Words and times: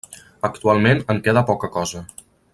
Actualment 0.47 1.03
en 1.15 1.21
queda 1.29 1.45
poca 1.53 1.71
cosa. 1.77 2.05